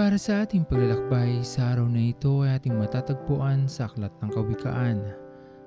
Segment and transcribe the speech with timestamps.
[0.00, 4.96] Para sa ating paglalakbay sa araw na ito ay ating matatagpuan sa Aklat ng Kawikaan,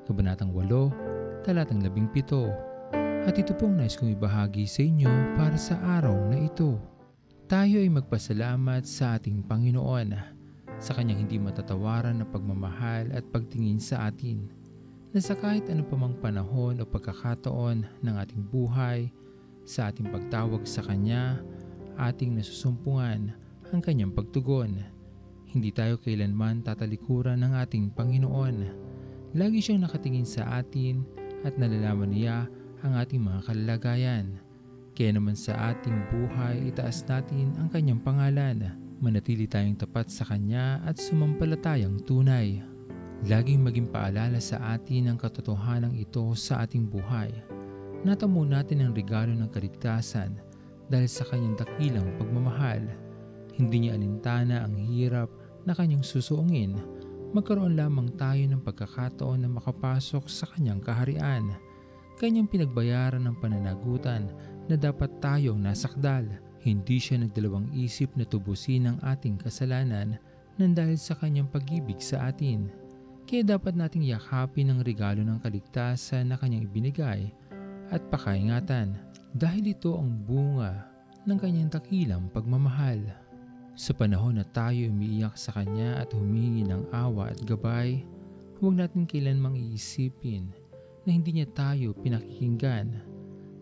[0.09, 3.29] Kabanatang 8, Talatang 17.
[3.29, 6.81] At ito pong nais kong ibahagi sa inyo para sa araw na ito.
[7.45, 10.17] Tayo ay magpasalamat sa ating Panginoon
[10.81, 14.49] sa kanyang hindi matatawaran na pagmamahal at pagtingin sa atin
[15.13, 19.13] na sa kahit ano pa mang panahon o pagkakataon ng ating buhay,
[19.61, 21.37] sa ating pagtawag sa Kanya,
[22.01, 23.42] ating nasusumpungan
[23.73, 24.77] ang Kanyang pagtugon.
[25.49, 28.55] Hindi tayo kailanman tatalikuran ng ating Panginoon.
[29.33, 31.01] Lagi siyang nakatingin sa atin
[31.41, 32.45] at nalalaman niya
[32.85, 34.37] ang ating mga kalalagayan.
[34.93, 38.77] Kaya naman sa ating buhay, itaas natin ang Kanyang pangalan.
[39.01, 42.61] Manatili tayong tapat sa Kanya at sumampalatayang tunay.
[43.25, 47.33] Laging maging paalala sa atin ang katotohanan ito sa ating buhay.
[48.05, 50.37] Natamo natin ang regalo ng kaligtasan
[50.91, 53.02] dahil sa kanyang dakilang pagmamahal.
[53.53, 55.29] Hindi niya alintana ang hirap
[55.63, 56.77] na kanyang susuungin.
[57.33, 61.53] Magkaroon lamang tayo ng pagkakataon na makapasok sa kanyang kaharian.
[62.17, 64.29] Kanyang pinagbayaran ng pananagutan
[64.69, 66.25] na dapat tayong nasakdal.
[66.61, 70.15] Hindi siya nagdalawang isip na tubusin ang ating kasalanan
[70.55, 72.69] nang dahil sa kanyang pag-ibig sa atin.
[73.25, 77.33] Kaya dapat nating yakapin ang regalo ng kaligtasan na kanyang ibinigay
[77.89, 78.93] at pakaingatan
[79.33, 80.85] dahil ito ang bunga
[81.25, 83.22] ng kanyang takilang pagmamahal.
[83.73, 88.05] Sa panahon na tayo umiiyak sa kanya at humingi ng awa at gabay,
[88.61, 90.53] huwag natin kailanmang iisipin
[91.01, 93.01] na hindi niya tayo pinakikinggan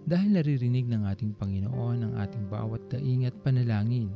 [0.03, 4.11] dahil naririnig ng ating Panginoon ang ating bawat daing at panalangin.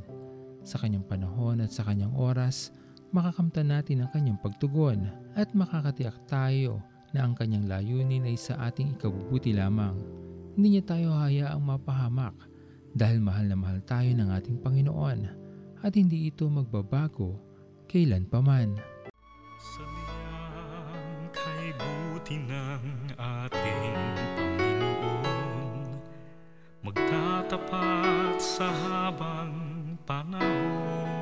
[0.67, 2.75] Sa kanyang panahon at sa kanyang oras,
[3.15, 5.07] makakamtan natin ang kanyang pagtugon
[5.39, 6.83] at makakatiyak tayo
[7.15, 9.95] na ang kanyang layunin ay sa ating ikabubuti lamang.
[10.59, 12.35] Hindi niya tayo hayaang mapahamak
[12.91, 15.44] dahil mahal na mahal tayo ng ating Panginoon
[15.85, 17.37] at hindi ito magbabago
[17.85, 18.73] kailan paman.
[19.61, 23.93] Sabihan kay buti ng ating
[24.33, 26.01] Panginoon
[26.81, 29.53] Magtatapat sa habang
[30.09, 31.14] panahon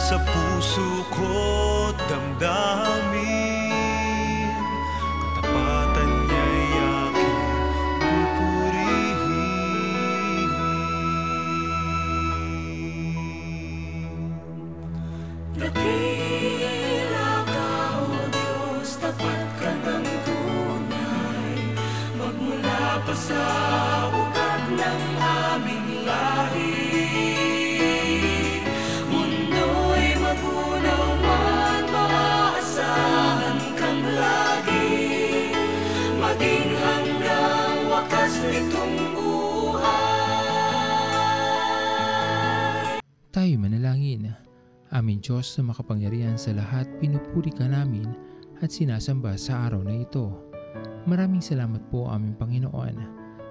[0.00, 3.68] sa puso ko damdamin
[5.36, 7.40] Katapatan niya'y aking
[8.00, 9.28] pupurihin
[15.60, 17.68] Dakila ka,
[18.00, 21.52] O Diyos, tapat ka ng tunay.
[22.16, 23.44] Magmula pa sa
[43.40, 44.36] Tayo manalangin.
[44.92, 48.04] Amin Diyos na makapangyarihan sa lahat, pinupuri ka namin
[48.60, 50.28] at sinasamba sa araw na ito.
[51.08, 53.00] Maraming salamat po aming Panginoon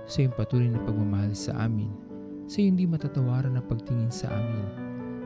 [0.05, 1.89] sa iyong patuloy na pagmamahal sa amin,
[2.45, 4.61] sa iyong di matatawaran na pagtingin sa amin.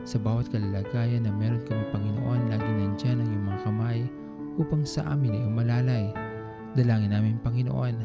[0.08, 4.00] Sa bawat kalalagayan na meron kami Panginoon, lagi nandyan ang iyong mga kamay
[4.56, 6.08] upang sa amin ay umalalay.
[6.72, 7.96] Dalangin namin Panginoon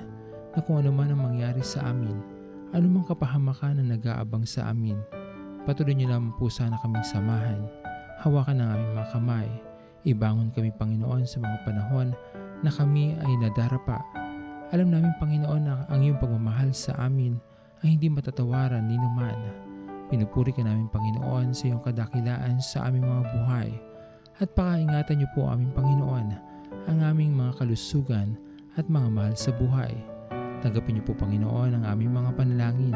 [0.52, 2.20] na kung ano man ang mangyari sa amin,
[2.76, 5.00] anumang kapahamakan na nag-aabang sa amin,
[5.64, 7.64] patuloy niyo lamang po sana kaming samahan
[8.20, 9.50] hawakan ng aming mga kamay.
[10.04, 12.08] Ibangon kami Panginoon sa mga panahon
[12.64, 14.04] na kami ay nadarapa.
[14.76, 17.40] Alam namin Panginoon na ang iyong pagmamahal sa amin
[17.84, 19.40] ay hindi matatawaran ni numan.
[20.12, 23.70] Pinupuri ka namin Panginoon sa iyong kadakilaan sa aming mga buhay.
[24.40, 26.28] At pakaingatan niyo po aming Panginoon
[26.88, 28.36] ang aming mga kalusugan
[28.76, 29.92] at mga mahal sa buhay.
[30.60, 32.96] Tanggapin niyo po Panginoon ang aming mga panalangin